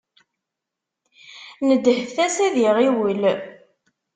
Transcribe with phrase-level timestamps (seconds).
[1.67, 3.21] Nedhet-as ad iɣiwel.